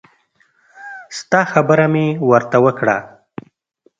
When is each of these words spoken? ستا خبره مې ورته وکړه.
ستا 1.17 1.41
خبره 1.51 1.85
مې 1.93 2.07
ورته 2.29 2.57
وکړه. 2.65 2.97